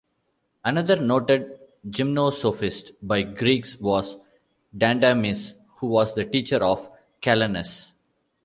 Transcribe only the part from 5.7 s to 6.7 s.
who was the teacher